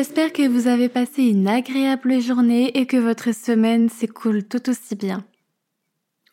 J'espère 0.00 0.32
que 0.32 0.48
vous 0.48 0.66
avez 0.66 0.88
passé 0.88 1.24
une 1.24 1.46
agréable 1.46 2.22
journée 2.22 2.74
et 2.74 2.86
que 2.86 2.96
votre 2.96 3.34
semaine 3.34 3.90
s'écoule 3.90 4.44
tout 4.44 4.70
aussi 4.70 4.96
bien. 4.96 5.26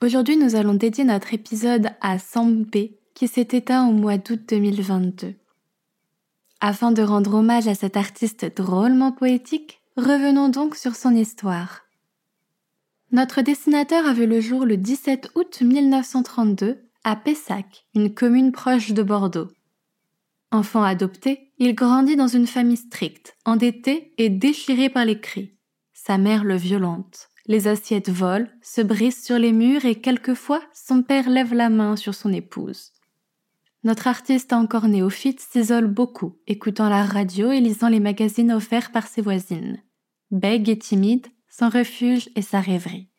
Aujourd'hui, 0.01 0.37
nous 0.37 0.55
allons 0.55 0.73
dédier 0.73 1.03
notre 1.03 1.33
épisode 1.33 1.89
à 1.99 2.17
Sampé 2.17 2.97
qui 3.13 3.27
s'est 3.27 3.49
éteint 3.51 3.85
au 3.89 3.91
mois 3.91 4.17
d'août 4.17 4.39
2022. 4.47 5.35
Afin 6.61 6.93
de 6.93 7.01
rendre 7.01 7.33
hommage 7.33 7.67
à 7.67 7.75
cet 7.75 7.97
artiste 7.97 8.45
drôlement 8.55 9.11
poétique, 9.11 9.81
revenons 9.97 10.47
donc 10.47 10.77
sur 10.77 10.95
son 10.95 11.13
histoire. 11.13 11.81
Notre 13.11 13.41
dessinateur 13.41 14.07
a 14.07 14.13
vu 14.13 14.27
le 14.27 14.39
jour 14.39 14.65
le 14.65 14.77
17 14.77 15.31
août 15.35 15.59
1932 15.59 16.77
à 17.03 17.17
Pessac, 17.17 17.85
une 17.93 18.13
commune 18.13 18.53
proche 18.53 18.93
de 18.93 19.03
Bordeaux. 19.03 19.49
Enfant 20.57 20.81
adopté, 20.81 21.51
il 21.59 21.75
grandit 21.75 22.15
dans 22.15 22.27
une 22.27 22.47
famille 22.47 22.77
stricte, 22.77 23.37
endettée 23.45 24.15
et 24.17 24.31
déchirée 24.31 24.89
par 24.89 25.05
les 25.05 25.21
cris. 25.21 25.53
Sa 25.93 26.17
mère 26.17 26.43
le 26.43 26.55
violente. 26.55 27.29
Les 27.45 27.67
assiettes 27.67 28.09
volent, 28.09 28.47
se 28.63 28.81
brisent 28.81 29.23
sur 29.23 29.37
les 29.37 29.51
murs 29.51 29.85
et 29.85 30.01
quelquefois 30.01 30.63
son 30.73 31.03
père 31.03 31.29
lève 31.29 31.53
la 31.53 31.69
main 31.69 31.95
sur 31.95 32.15
son 32.15 32.33
épouse. 32.33 32.91
Notre 33.83 34.07
artiste 34.07 34.51
encore 34.51 34.87
néophyte 34.87 35.41
s'isole 35.41 35.85
beaucoup, 35.85 36.39
écoutant 36.47 36.89
la 36.89 37.05
radio 37.05 37.51
et 37.51 37.61
lisant 37.61 37.89
les 37.89 37.99
magazines 37.99 38.51
offerts 38.51 38.91
par 38.91 39.05
ses 39.05 39.21
voisines. 39.21 39.77
Bègue 40.31 40.69
et 40.69 40.79
timide, 40.79 41.27
son 41.51 41.69
refuge 41.69 42.29
et 42.35 42.41
sa 42.41 42.61
rêverie. 42.61 43.09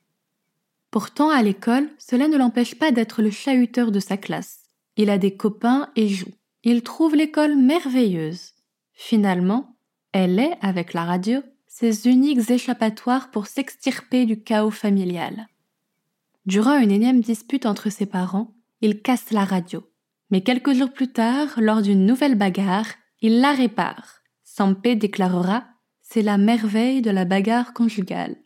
Pourtant, 0.90 1.30
à 1.30 1.40
l'école, 1.44 1.88
cela 1.98 2.26
ne 2.26 2.36
l'empêche 2.36 2.74
pas 2.74 2.90
d'être 2.90 3.22
le 3.22 3.30
chahuteur 3.30 3.92
de 3.92 4.00
sa 4.00 4.16
classe. 4.16 4.64
Il 4.96 5.08
a 5.08 5.18
des 5.18 5.36
copains 5.36 5.92
et 5.94 6.08
joue. 6.08 6.32
Il 6.70 6.82
trouve 6.82 7.16
l'école 7.16 7.56
merveilleuse. 7.56 8.52
Finalement, 8.92 9.78
elle 10.12 10.38
est, 10.38 10.58
avec 10.60 10.92
la 10.92 11.06
radio, 11.06 11.40
ses 11.66 12.06
uniques 12.06 12.50
échappatoires 12.50 13.30
pour 13.30 13.46
s'extirper 13.46 14.26
du 14.26 14.42
chaos 14.42 14.70
familial. 14.70 15.48
Durant 16.44 16.76
une 16.76 16.90
énième 16.90 17.22
dispute 17.22 17.64
entre 17.64 17.88
ses 17.88 18.04
parents, 18.04 18.52
il 18.82 19.00
casse 19.00 19.30
la 19.30 19.46
radio. 19.46 19.82
Mais 20.30 20.42
quelques 20.42 20.74
jours 20.74 20.92
plus 20.92 21.10
tard, 21.10 21.54
lors 21.56 21.80
d'une 21.80 22.04
nouvelle 22.04 22.34
bagarre, 22.34 22.88
il 23.22 23.40
la 23.40 23.52
répare. 23.52 24.20
Sampé 24.44 24.94
déclarera 24.94 25.64
C'est 26.02 26.20
la 26.20 26.36
merveille 26.36 27.00
de 27.00 27.10
la 27.10 27.24
bagarre 27.24 27.72
conjugale. 27.72 28.36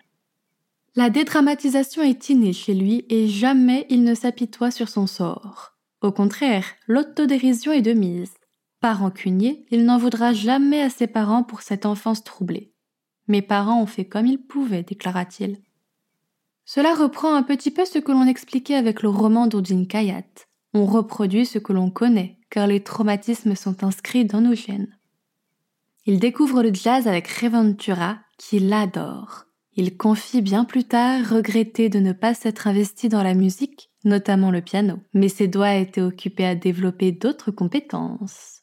La 0.95 1.11
dédramatisation 1.11 2.05
est 2.05 2.29
innée 2.29 2.53
chez 2.53 2.75
lui 2.75 3.05
et 3.09 3.27
jamais 3.27 3.85
il 3.91 4.05
ne 4.05 4.15
s'apitoie 4.15 4.71
sur 4.71 4.89
son 4.89 5.09
sort. 5.09 5.72
Au 6.03 6.11
contraire, 6.11 6.65
l'autodérision 6.89 7.71
est 7.71 7.81
de 7.81 7.93
mise. 7.93 8.35
Pas 8.81 8.93
rancunier, 8.93 9.65
il 9.71 9.85
n'en 9.85 9.99
voudra 9.99 10.33
jamais 10.33 10.83
à 10.83 10.91
ses 10.91 11.07
parents 11.07 11.45
pour 11.45 11.63
cette 11.63 11.87
enfance 11.87 12.25
troublée. 12.25 12.73
Mes 13.29 13.41
parents 13.41 13.81
ont 13.81 13.87
fait 13.87 14.05
comme 14.05 14.27
ils 14.27 14.43
pouvaient, 14.43 14.83
déclara-t-il. 14.83 15.59
Cela 16.65 16.95
reprend 16.95 17.35
un 17.35 17.45
petit 17.45 17.71
peu 17.71 17.85
ce 17.85 18.01
que 18.01 18.11
l'on 18.11 18.27
expliquait 18.27 18.75
avec 18.75 19.03
le 19.03 19.11
roman 19.11 19.47
d'Odin 19.47 19.85
Kayat. 19.85 20.25
On 20.75 20.87
reproduit 20.87 21.47
ce 21.47 21.61
que 21.61 21.73
l'on 21.73 21.91
connaît, 21.91 22.39
car 22.51 22.67
les 22.67 22.83
traumatismes 22.83 23.55
sont 23.55 23.85
inscrits 23.85 24.25
dans 24.25 24.41
nos 24.41 24.55
gènes. 24.55 24.99
Il 26.05 26.19
découvre 26.19 26.65
le 26.65 26.75
jazz 26.75 27.07
avec 27.07 27.29
Reventura, 27.29 28.19
qui 28.39 28.59
l'adore. 28.59 29.45
Il 29.77 29.97
confie 29.97 30.43
bien 30.43 30.65
plus 30.65 30.85
tard 30.85 31.21
regretter 31.31 31.89
de 31.89 32.01
ne 32.01 32.13
pas 32.13 32.35
s'être 32.35 32.67
investi 32.67 33.09
dans 33.09 33.23
la 33.23 33.35
musique 33.35 33.92
notamment 34.05 34.51
le 34.51 34.61
piano, 34.61 34.99
mais 35.15 35.29
ses 35.29 35.49
doigts 35.49 35.75
étaient 35.75 36.01
occupés 36.01 36.47
à 36.47 36.55
développer 36.55 37.13
d'autres 37.13 37.51
compétences. 37.51 38.63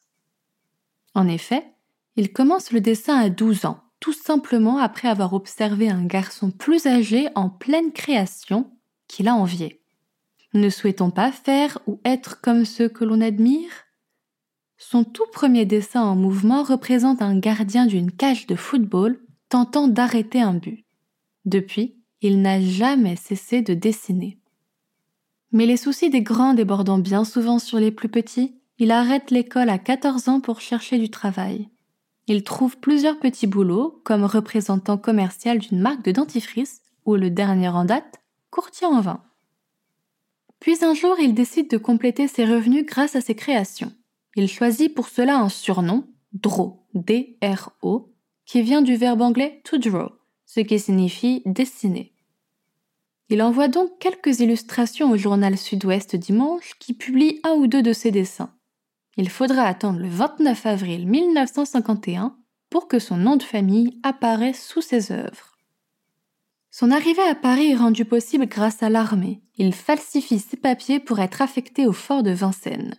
En 1.14 1.26
effet, 1.28 1.64
il 2.16 2.32
commence 2.32 2.72
le 2.72 2.80
dessin 2.80 3.16
à 3.16 3.30
12 3.30 3.64
ans, 3.64 3.82
tout 4.00 4.12
simplement 4.12 4.78
après 4.78 5.08
avoir 5.08 5.32
observé 5.32 5.88
un 5.88 6.04
garçon 6.04 6.50
plus 6.50 6.86
âgé 6.86 7.28
en 7.34 7.48
pleine 7.48 7.92
création 7.92 8.70
qu'il 9.08 9.28
a 9.28 9.34
envié. 9.34 9.80
Ne 10.52 10.68
souhaitons 10.68 11.10
pas 11.10 11.30
faire 11.30 11.78
ou 11.86 12.00
être 12.04 12.40
comme 12.40 12.64
ceux 12.64 12.88
que 12.88 13.04
l'on 13.04 13.20
admire? 13.20 13.70
Son 14.78 15.04
tout 15.04 15.26
premier 15.32 15.66
dessin 15.66 16.02
en 16.02 16.16
mouvement 16.16 16.62
représente 16.62 17.22
un 17.22 17.38
gardien 17.38 17.86
d'une 17.86 18.10
cage 18.10 18.46
de 18.46 18.56
football 18.56 19.20
tentant 19.48 19.88
d'arrêter 19.88 20.40
un 20.40 20.54
but. 20.54 20.86
Depuis, 21.44 21.96
il 22.22 22.40
n'a 22.42 22.60
jamais 22.60 23.16
cessé 23.16 23.62
de 23.62 23.74
dessiner. 23.74 24.38
Mais 25.52 25.66
les 25.66 25.76
soucis 25.76 26.10
des 26.10 26.22
grands 26.22 26.54
débordant 26.54 26.98
bien 26.98 27.24
souvent 27.24 27.58
sur 27.58 27.78
les 27.78 27.90
plus 27.90 28.08
petits, 28.08 28.54
il 28.78 28.90
arrête 28.90 29.30
l'école 29.30 29.68
à 29.68 29.78
14 29.78 30.28
ans 30.28 30.40
pour 30.40 30.60
chercher 30.60 30.98
du 30.98 31.10
travail. 31.10 31.68
Il 32.26 32.44
trouve 32.44 32.78
plusieurs 32.78 33.18
petits 33.18 33.46
boulots, 33.46 34.00
comme 34.04 34.24
représentant 34.24 34.96
commercial 34.96 35.58
d'une 35.58 35.80
marque 35.80 36.04
de 36.04 36.12
dentifrice, 36.12 36.80
ou 37.04 37.16
le 37.16 37.30
dernier 37.30 37.68
en 37.68 37.84
date, 37.84 38.20
courtier 38.50 38.86
en 38.86 39.00
vin. 39.00 39.22
Puis 40.60 40.84
un 40.84 40.94
jour, 40.94 41.16
il 41.18 41.34
décide 41.34 41.68
de 41.68 41.78
compléter 41.78 42.28
ses 42.28 42.44
revenus 42.44 42.86
grâce 42.86 43.16
à 43.16 43.20
ses 43.20 43.34
créations. 43.34 43.92
Il 44.36 44.48
choisit 44.48 44.94
pour 44.94 45.08
cela 45.08 45.38
un 45.38 45.48
surnom, 45.48 46.04
Draw, 46.32 46.86
D-R-O, 46.94 48.12
qui 48.46 48.62
vient 48.62 48.82
du 48.82 48.94
verbe 48.94 49.22
anglais 49.22 49.60
to 49.64 49.78
draw, 49.78 50.10
ce 50.46 50.60
qui 50.60 50.78
signifie 50.78 51.42
dessiner. 51.46 52.12
Il 53.30 53.42
envoie 53.42 53.68
donc 53.68 53.92
quelques 54.00 54.40
illustrations 54.40 55.12
au 55.12 55.16
journal 55.16 55.56
Sud-Ouest 55.56 56.16
dimanche 56.16 56.74
qui 56.80 56.94
publie 56.94 57.40
un 57.44 57.52
ou 57.52 57.68
deux 57.68 57.80
de 57.80 57.92
ses 57.92 58.10
dessins. 58.10 58.52
Il 59.16 59.28
faudra 59.28 59.62
attendre 59.62 60.00
le 60.00 60.08
29 60.08 60.66
avril 60.66 61.06
1951 61.06 62.36
pour 62.70 62.88
que 62.88 62.98
son 62.98 63.16
nom 63.16 63.36
de 63.36 63.44
famille 63.44 63.98
apparaisse 64.02 64.66
sous 64.66 64.80
ses 64.80 65.12
œuvres. 65.12 65.56
Son 66.72 66.90
arrivée 66.90 67.22
à 67.22 67.36
Paris 67.36 67.70
est 67.70 67.76
rendue 67.76 68.04
possible 68.04 68.46
grâce 68.46 68.82
à 68.82 68.90
l'armée. 68.90 69.40
Il 69.56 69.74
falsifie 69.74 70.40
ses 70.40 70.56
papiers 70.56 70.98
pour 70.98 71.20
être 71.20 71.40
affecté 71.40 71.86
au 71.86 71.92
fort 71.92 72.24
de 72.24 72.32
Vincennes. 72.32 72.96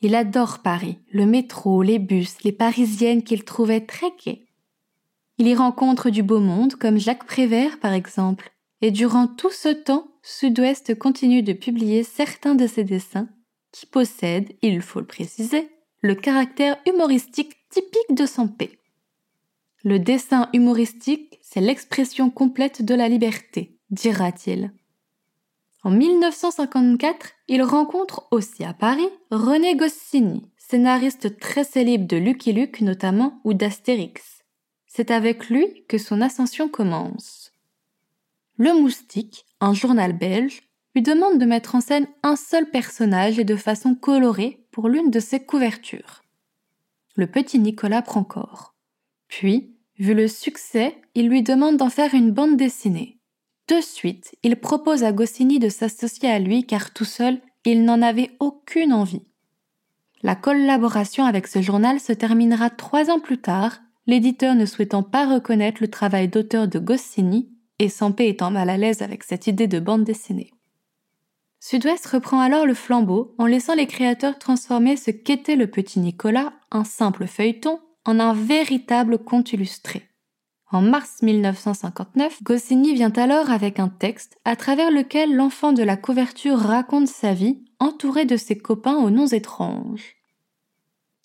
Il 0.00 0.14
adore 0.14 0.60
Paris, 0.60 0.98
le 1.10 1.26
métro, 1.26 1.82
les 1.82 1.98
bus, 1.98 2.36
les 2.44 2.52
parisiennes 2.52 3.24
qu'il 3.24 3.44
trouvait 3.44 3.84
très 3.84 4.12
gaies. 4.24 4.46
Il 5.38 5.48
y 5.48 5.56
rencontre 5.56 6.08
du 6.10 6.22
beau 6.22 6.38
monde 6.38 6.74
comme 6.74 6.98
Jacques 6.98 7.26
Prévert 7.26 7.80
par 7.80 7.92
exemple, 7.92 8.52
et 8.80 8.90
durant 8.90 9.26
tout 9.26 9.50
ce 9.50 9.68
temps, 9.68 10.08
Sud-Ouest 10.22 10.96
continue 10.98 11.42
de 11.42 11.52
publier 11.52 12.02
certains 12.02 12.54
de 12.54 12.66
ses 12.66 12.84
dessins 12.84 13.28
qui 13.72 13.86
possèdent, 13.86 14.52
il 14.62 14.80
faut 14.82 15.00
le 15.00 15.06
préciser, 15.06 15.68
le 16.00 16.14
caractère 16.14 16.78
humoristique 16.86 17.56
typique 17.70 18.14
de 18.14 18.26
son 18.26 18.48
P. 18.48 18.78
Le 19.84 19.98
dessin 19.98 20.48
humoristique, 20.52 21.38
c'est 21.42 21.60
l'expression 21.60 22.30
complète 22.30 22.82
de 22.82 22.94
la 22.94 23.08
liberté, 23.08 23.78
dira-t-il. 23.90 24.72
En 25.84 25.90
1954, 25.90 27.30
il 27.46 27.62
rencontre 27.62 28.26
aussi 28.30 28.64
à 28.64 28.74
Paris 28.74 29.08
René 29.30 29.76
Goscinny, 29.76 30.42
scénariste 30.56 31.38
très 31.38 31.64
célèbre 31.64 32.06
de 32.06 32.16
Lucky 32.16 32.52
Luke 32.52 32.80
notamment 32.80 33.40
ou 33.44 33.54
d'Astérix. 33.54 34.42
C'est 34.86 35.10
avec 35.10 35.48
lui 35.48 35.84
que 35.88 35.98
son 35.98 36.20
ascension 36.20 36.68
commence. 36.68 37.52
Le 38.60 38.74
Moustique, 38.74 39.46
un 39.60 39.72
journal 39.72 40.12
belge, 40.12 40.62
lui 40.96 41.02
demande 41.02 41.38
de 41.38 41.44
mettre 41.46 41.76
en 41.76 41.80
scène 41.80 42.08
un 42.24 42.34
seul 42.34 42.68
personnage 42.68 43.38
et 43.38 43.44
de 43.44 43.54
façon 43.54 43.94
colorée 43.94 44.66
pour 44.72 44.88
l'une 44.88 45.12
de 45.12 45.20
ses 45.20 45.38
couvertures. 45.38 46.24
Le 47.14 47.28
petit 47.28 47.60
Nicolas 47.60 48.02
prend 48.02 48.24
corps. 48.24 48.74
Puis, 49.28 49.76
vu 49.96 50.12
le 50.12 50.26
succès, 50.26 51.00
il 51.14 51.28
lui 51.28 51.44
demande 51.44 51.76
d'en 51.76 51.88
faire 51.88 52.14
une 52.14 52.32
bande 52.32 52.56
dessinée. 52.56 53.20
De 53.68 53.80
suite, 53.80 54.34
il 54.42 54.56
propose 54.56 55.04
à 55.04 55.12
Goscinny 55.12 55.60
de 55.60 55.68
s'associer 55.68 56.28
à 56.28 56.40
lui 56.40 56.66
car 56.66 56.92
tout 56.92 57.04
seul, 57.04 57.40
il 57.64 57.84
n'en 57.84 58.02
avait 58.02 58.32
aucune 58.40 58.92
envie. 58.92 59.26
La 60.24 60.34
collaboration 60.34 61.24
avec 61.24 61.46
ce 61.46 61.62
journal 61.62 62.00
se 62.00 62.12
terminera 62.12 62.70
trois 62.70 63.08
ans 63.08 63.20
plus 63.20 63.38
tard, 63.38 63.78
l'éditeur 64.08 64.56
ne 64.56 64.66
souhaitant 64.66 65.04
pas 65.04 65.32
reconnaître 65.32 65.80
le 65.80 65.88
travail 65.88 66.26
d'auteur 66.26 66.66
de 66.66 66.80
Goscinny 66.80 67.50
et 67.78 67.88
Sampé 67.88 68.28
étant 68.28 68.50
mal 68.50 68.70
à 68.70 68.76
l'aise 68.76 69.02
avec 69.02 69.24
cette 69.24 69.46
idée 69.46 69.66
de 69.66 69.80
bande 69.80 70.04
dessinée. 70.04 70.52
Sud-Ouest 71.60 72.06
reprend 72.06 72.40
alors 72.40 72.66
le 72.66 72.74
flambeau 72.74 73.34
en 73.38 73.46
laissant 73.46 73.74
les 73.74 73.86
créateurs 73.86 74.38
transformer 74.38 74.96
ce 74.96 75.10
qu'était 75.10 75.56
le 75.56 75.66
petit 75.66 75.98
Nicolas, 75.98 76.52
un 76.70 76.84
simple 76.84 77.26
feuilleton, 77.26 77.80
en 78.04 78.20
un 78.20 78.32
véritable 78.32 79.18
conte 79.18 79.52
illustré. 79.52 80.08
En 80.70 80.82
mars 80.82 81.22
1959, 81.22 82.42
Goscinny 82.42 82.94
vient 82.94 83.12
alors 83.12 83.50
avec 83.50 83.78
un 83.78 83.88
texte 83.88 84.38
à 84.44 84.54
travers 84.54 84.90
lequel 84.90 85.34
l'enfant 85.34 85.72
de 85.72 85.82
la 85.82 85.96
couverture 85.96 86.58
raconte 86.58 87.08
sa 87.08 87.32
vie 87.32 87.64
entouré 87.80 88.24
de 88.24 88.36
ses 88.36 88.58
copains 88.58 88.96
aux 88.96 89.10
noms 89.10 89.26
étranges. 89.26 90.16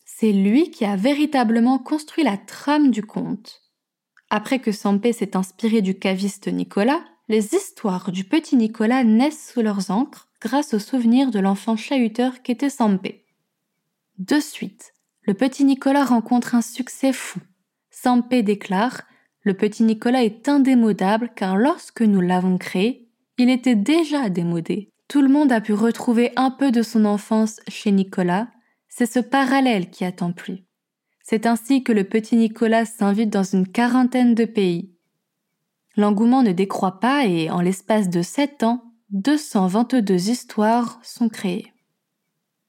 C'est 0.05 0.31
lui 0.31 0.71
qui 0.71 0.85
a 0.85 0.95
véritablement 0.95 1.77
construit 1.77 2.23
la 2.23 2.37
trame 2.37 2.89
du 2.89 3.03
conte. 3.03 3.62
Après 4.35 4.57
que 4.57 4.71
Sampé 4.71 5.13
s'est 5.13 5.37
inspiré 5.37 5.83
du 5.83 5.93
caviste 5.93 6.47
Nicolas, 6.47 7.03
les 7.29 7.53
histoires 7.53 8.11
du 8.11 8.23
petit 8.23 8.55
Nicolas 8.55 9.03
naissent 9.03 9.51
sous 9.53 9.61
leurs 9.61 9.91
encres 9.91 10.27
grâce 10.41 10.73
au 10.73 10.79
souvenir 10.79 11.29
de 11.29 11.37
l'enfant 11.37 11.75
chahuteur 11.75 12.41
qu'était 12.41 12.71
Sampé. 12.71 13.25
De 14.17 14.39
suite, 14.39 14.93
le 15.21 15.35
petit 15.35 15.63
Nicolas 15.65 16.03
rencontre 16.03 16.55
un 16.55 16.63
succès 16.63 17.13
fou. 17.13 17.41
Sampé 17.91 18.41
déclare 18.41 19.03
Le 19.43 19.53
petit 19.53 19.83
Nicolas 19.83 20.23
est 20.23 20.49
indémodable 20.49 21.29
car 21.35 21.55
lorsque 21.55 22.01
nous 22.01 22.21
l'avons 22.21 22.57
créé, 22.57 23.11
il 23.37 23.51
était 23.51 23.75
déjà 23.75 24.29
démodé. 24.29 24.89
Tout 25.09 25.21
le 25.21 25.29
monde 25.29 25.51
a 25.51 25.61
pu 25.61 25.73
retrouver 25.73 26.31
un 26.37 26.49
peu 26.49 26.71
de 26.71 26.81
son 26.81 27.05
enfance 27.05 27.59
chez 27.67 27.91
Nicolas, 27.91 28.47
c'est 28.89 29.05
ce 29.05 29.19
parallèle 29.19 29.91
qui 29.91 30.03
a 30.05 30.11
tant 30.11 30.31
plu. 30.31 30.63
C'est 31.23 31.45
ainsi 31.45 31.83
que 31.83 31.93
le 31.93 32.03
petit 32.03 32.35
Nicolas 32.35 32.85
s'invite 32.85 33.29
dans 33.29 33.43
une 33.43 33.67
quarantaine 33.67 34.35
de 34.35 34.45
pays. 34.45 34.91
L'engouement 35.95 36.43
ne 36.43 36.51
décroît 36.51 36.99
pas 36.99 37.25
et, 37.25 37.49
en 37.49 37.61
l'espace 37.61 38.09
de 38.09 38.21
sept 38.21 38.63
ans, 38.63 38.83
222 39.11 40.29
histoires 40.29 40.99
sont 41.01 41.29
créées. 41.29 41.71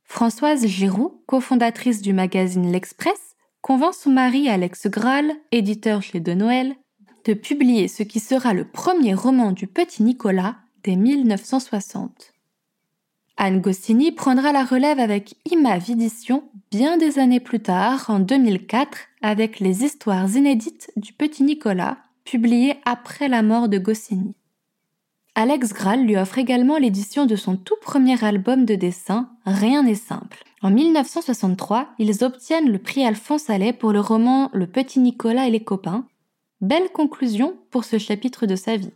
Françoise 0.04 0.66
Giroux, 0.66 1.22
cofondatrice 1.26 2.00
du 2.00 2.12
magazine 2.12 2.70
L'Express, 2.70 3.34
convainc 3.60 3.94
son 3.94 4.10
mari 4.10 4.48
Alex 4.48 4.86
Graal, 4.86 5.32
éditeur 5.50 6.02
chez 6.02 6.20
De 6.20 6.34
Noël, 6.34 6.76
de 7.24 7.34
publier 7.34 7.88
ce 7.88 8.02
qui 8.02 8.20
sera 8.20 8.52
le 8.54 8.68
premier 8.68 9.14
roman 9.14 9.50
du 9.50 9.66
petit 9.66 10.02
Nicolas 10.02 10.56
dès 10.84 10.96
1960. 10.96 12.33
Anne 13.36 13.60
Goscinny 13.60 14.12
prendra 14.12 14.52
la 14.52 14.64
relève 14.64 15.00
avec 15.00 15.34
Imav 15.50 15.90
Édition 15.90 16.44
bien 16.70 16.96
des 16.96 17.19
années 17.19 17.40
plus 17.40 17.60
tard, 17.60 18.06
en 18.08 18.20
2004, 18.20 18.98
avec 19.22 19.60
les 19.60 19.84
histoires 19.84 20.28
inédites 20.36 20.90
du 20.96 21.12
petit 21.12 21.42
Nicolas, 21.42 21.98
publiées 22.25 22.76
après 22.84 23.28
la 23.28 23.42
mort 23.42 23.69
de 23.69 23.78
Goscinny. 23.78 24.34
Alex 25.36 25.72
Graal 25.72 26.04
lui 26.04 26.16
offre 26.16 26.38
également 26.38 26.78
l'édition 26.78 27.26
de 27.26 27.34
son 27.34 27.56
tout 27.56 27.76
premier 27.82 28.22
album 28.25 28.64
de 28.64 28.76
dessin, 28.76 29.31
Rien 29.46 29.82
n'est 29.82 29.94
simple. 29.94 30.42
En 30.62 30.70
1963, 30.70 31.88
ils 31.98 32.25
obtiennent 32.25 32.70
le 32.70 32.78
prix 32.78 33.04
Alphonse 33.04 33.50
Allais 33.50 33.72
pour 33.72 33.92
le 33.92 34.00
roman 34.00 34.48
Le 34.54 34.66
petit 34.66 35.00
Nicolas 35.00 35.46
et 35.46 35.50
les 35.50 35.62
copains. 35.62 36.06
Belle 36.60 36.88
conclusion 36.92 37.56
pour 37.70 37.84
ce 37.84 37.98
chapitre 37.98 38.46
de 38.46 38.56
sa 38.56 38.76
vie. 38.76 38.92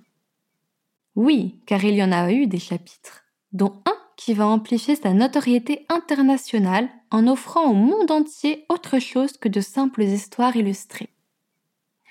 Oui, 1.17 1.61
car 1.67 1.85
il 1.85 1.94
y 1.94 2.02
en 2.02 2.12
a 2.12 2.32
eu 2.32 2.46
des 2.46 2.61
chapitres, 2.61 3.25
dont 3.52 3.75
un 3.85 3.98
qui 4.19 4.35
va 4.35 4.49
amplifier 4.49 4.97
sa 4.97 5.15
notoriété 5.15 5.87
internationale 5.88 6.88
en 7.12 7.29
offrant 7.29 7.70
au 7.70 7.73
monde 7.73 8.11
entier 8.11 8.67
autre 8.69 8.99
chose 8.99 9.38
que 9.38 9.49
de 9.49 9.61
simples 9.61 10.03
histoires 10.03 10.56
illustrées. 10.56 11.09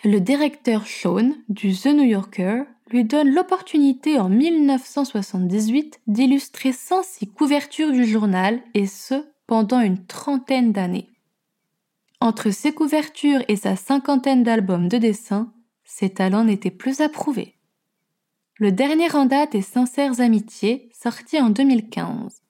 Le 0.05 0.19
directeur 0.19 0.87
Sean 0.87 1.33
du 1.49 1.73
The 1.73 1.87
New 1.87 2.05
Yorker 2.05 2.63
lui 2.89 3.03
donne 3.03 3.33
l'opportunité 3.33 4.19
en 4.19 4.29
1978 4.29 5.99
d'illustrer 6.07 6.71
106 6.71 7.27
couvertures 7.27 7.91
du 7.91 8.05
journal 8.05 8.61
et 8.73 8.87
ce 8.87 9.25
pendant 9.45 9.81
une 9.81 10.05
trentaine 10.05 10.71
d'années. 10.71 11.09
Entre 12.21 12.51
ses 12.51 12.73
couvertures 12.73 13.43
et 13.49 13.57
sa 13.57 13.75
cinquantaine 13.75 14.43
d'albums 14.43 14.87
de 14.87 14.97
dessin, 14.97 15.51
ses 15.83 16.09
talents 16.09 16.45
n'étaient 16.45 16.71
plus 16.71 17.01
approuvés. 17.01 17.56
Le 18.59 18.71
dernier 18.71 19.15
en 19.15 19.25
date 19.25 19.53
est 19.53 19.61
Sincères 19.61 20.19
Amitiés, 20.19 20.89
sorti 20.91 21.39
en 21.39 21.51
2015. 21.51 22.41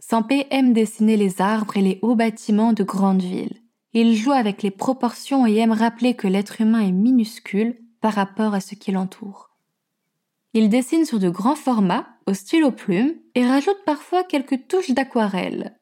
Sampé 0.00 0.48
aime 0.50 0.72
dessiner 0.72 1.16
les 1.16 1.40
arbres 1.40 1.76
et 1.76 1.82
les 1.82 2.00
hauts 2.02 2.16
bâtiments 2.16 2.72
de 2.72 2.82
grandes 2.82 3.22
villes. 3.22 3.60
Il 3.92 4.16
joue 4.16 4.32
avec 4.32 4.64
les 4.64 4.72
proportions 4.72 5.46
et 5.46 5.54
aime 5.58 5.70
rappeler 5.70 6.14
que 6.14 6.26
l'être 6.26 6.60
humain 6.60 6.80
est 6.80 6.90
minuscule 6.90 7.78
par 8.00 8.14
rapport 8.14 8.54
à 8.54 8.60
ce 8.60 8.74
qui 8.74 8.90
l'entoure. 8.90 9.50
Il 10.52 10.68
dessine 10.68 11.04
sur 11.04 11.20
de 11.20 11.30
grands 11.30 11.54
formats, 11.54 12.08
au 12.26 12.34
stylo 12.34 12.72
plume, 12.72 13.14
et 13.36 13.46
rajoute 13.46 13.84
parfois 13.86 14.24
quelques 14.24 14.66
touches 14.66 14.90
d'aquarelle. 14.90 15.78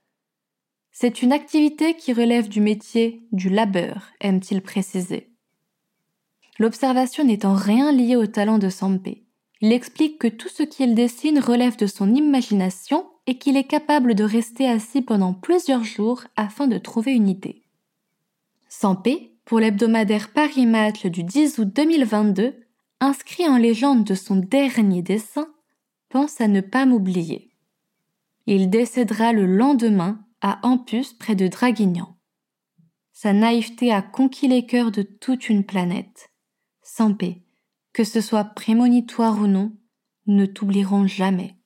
C'est 0.92 1.22
une 1.22 1.32
activité 1.32 1.94
qui 1.94 2.12
relève 2.12 2.50
du 2.50 2.60
métier 2.60 3.26
du 3.32 3.48
labeur, 3.48 4.10
aime-t-il 4.20 4.60
préciser. 4.60 5.32
L'observation 6.58 7.24
n'étant 7.24 7.54
rien 7.54 7.92
liée 7.92 8.16
au 8.16 8.26
talent 8.26 8.58
de 8.58 8.68
Sampé. 8.68 9.24
Il 9.60 9.72
explique 9.72 10.18
que 10.18 10.28
tout 10.28 10.48
ce 10.48 10.62
qu'il 10.62 10.94
dessine 10.94 11.38
relève 11.38 11.76
de 11.76 11.86
son 11.86 12.14
imagination 12.14 13.06
et 13.26 13.38
qu'il 13.38 13.56
est 13.56 13.64
capable 13.64 14.14
de 14.14 14.24
rester 14.24 14.66
assis 14.66 15.02
pendant 15.02 15.34
plusieurs 15.34 15.84
jours 15.84 16.24
afin 16.36 16.66
de 16.66 16.78
trouver 16.78 17.12
une 17.12 17.28
idée. 17.28 17.62
Sampé, 18.68 19.34
pour 19.44 19.60
l'hebdomadaire 19.60 20.32
Paris 20.32 20.66
Match 20.66 21.04
du 21.06 21.24
10 21.24 21.58
août 21.58 21.68
2022, 21.74 22.54
inscrit 23.00 23.48
en 23.48 23.56
légende 23.56 24.04
de 24.04 24.14
son 24.14 24.36
dernier 24.36 25.02
dessin, 25.02 25.48
pense 26.08 26.40
à 26.40 26.48
ne 26.48 26.60
pas 26.60 26.86
m'oublier. 26.86 27.50
Il 28.46 28.70
décédera 28.70 29.32
le 29.32 29.46
lendemain 29.46 30.24
à 30.40 30.58
Ampus 30.66 31.12
près 31.12 31.34
de 31.34 31.48
Draguignan. 31.48 32.16
Sa 33.12 33.32
naïveté 33.32 33.92
a 33.92 34.00
conquis 34.00 34.48
les 34.48 34.64
cœurs 34.64 34.90
de 34.90 35.02
toute 35.02 35.50
une 35.50 35.64
planète. 35.64 36.30
Sampé, 36.82 37.42
que 37.92 38.04
ce 38.04 38.20
soit 38.20 38.44
prémonitoire 38.44 39.40
ou 39.40 39.46
non, 39.46 39.72
nous 40.26 40.36
ne 40.36 40.46
t'oublierons 40.46 41.06
jamais. 41.06 41.56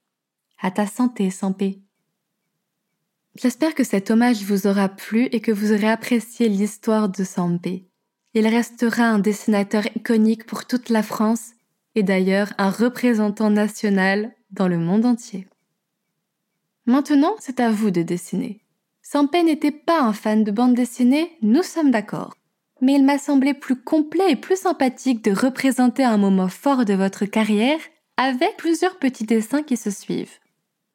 À 0.60 0.70
ta 0.70 0.86
santé, 0.86 1.30
Sampé. 1.30 1.80
J'espère 3.34 3.74
que 3.74 3.84
cet 3.84 4.10
hommage 4.10 4.42
vous 4.44 4.66
aura 4.66 4.88
plu 4.88 5.24
et 5.32 5.40
que 5.40 5.52
vous 5.52 5.72
aurez 5.72 5.90
apprécié 5.90 6.48
l'histoire 6.48 7.08
de 7.08 7.24
Sampé. 7.24 7.88
Il 8.32 8.46
restera 8.46 9.04
un 9.04 9.18
dessinateur 9.18 9.84
iconique 9.96 10.46
pour 10.46 10.66
toute 10.66 10.88
la 10.88 11.02
France 11.02 11.52
et 11.94 12.02
d'ailleurs 12.02 12.52
un 12.58 12.70
représentant 12.70 13.50
national 13.50 14.32
dans 14.50 14.68
le 14.68 14.78
monde 14.78 15.04
entier. 15.04 15.46
Maintenant, 16.86 17.34
c'est 17.38 17.60
à 17.60 17.70
vous 17.70 17.90
de 17.90 18.02
dessiner. 18.02 18.60
Sampé 19.02 19.42
n'était 19.42 19.70
pas 19.70 20.00
un 20.00 20.12
fan 20.12 20.44
de 20.44 20.50
bande 20.50 20.74
dessinée, 20.74 21.36
nous 21.42 21.62
sommes 21.62 21.90
d'accord 21.90 22.34
mais 22.80 22.94
il 22.94 23.04
m'a 23.04 23.18
semblé 23.18 23.54
plus 23.54 23.76
complet 23.76 24.32
et 24.32 24.36
plus 24.36 24.56
sympathique 24.56 25.22
de 25.24 25.32
représenter 25.32 26.04
un 26.04 26.16
moment 26.16 26.48
fort 26.48 26.84
de 26.84 26.94
votre 26.94 27.24
carrière 27.24 27.78
avec 28.16 28.56
plusieurs 28.56 28.98
petits 28.98 29.24
dessins 29.24 29.62
qui 29.62 29.76
se 29.76 29.90
suivent. 29.90 30.38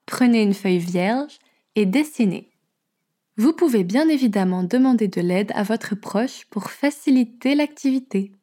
Prenez 0.05 0.41
une 0.41 0.53
feuille 0.53 0.79
vierge 0.79 1.39
et 1.75 1.85
dessinez. 1.85 2.49
Vous 3.37 3.53
pouvez 3.53 3.83
bien 3.83 4.09
évidemment 4.09 4.63
demander 4.63 5.07
de 5.07 5.21
l'aide 5.21 5.51
à 5.55 5.63
votre 5.63 5.95
proche 5.95 6.45
pour 6.49 6.71
faciliter 6.71 7.55
l'activité. 7.55 8.33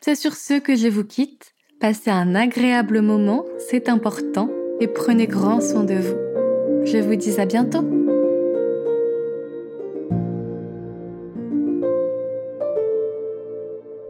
C'est 0.00 0.14
sur 0.14 0.34
ce 0.34 0.54
que 0.54 0.76
je 0.76 0.88
vous 0.88 1.04
quitte. 1.04 1.54
Passez 1.80 2.10
un 2.10 2.34
agréable 2.34 3.00
moment, 3.00 3.44
c'est 3.70 3.88
important, 3.88 4.48
et 4.80 4.86
prenez 4.86 5.26
grand 5.26 5.60
soin 5.60 5.82
de 5.84 5.94
vous. 5.94 6.84
Je 6.84 6.98
vous 6.98 7.16
dis 7.16 7.40
à 7.40 7.46
bientôt. 7.46 8.01